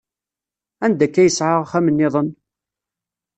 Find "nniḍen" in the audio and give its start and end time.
1.93-2.29